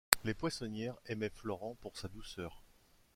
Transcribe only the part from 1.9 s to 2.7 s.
sa douceur.